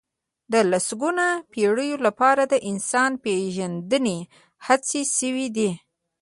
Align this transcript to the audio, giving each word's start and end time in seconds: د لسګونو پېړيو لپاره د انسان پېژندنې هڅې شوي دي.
د 0.51 0.53
لسګونو 0.71 1.27
پېړيو 1.51 1.97
لپاره 2.05 2.43
د 2.51 2.53
انسان 2.71 3.11
پېژندنې 3.23 4.17
هڅې 4.65 5.01
شوي 5.17 5.47
دي. 5.55 5.69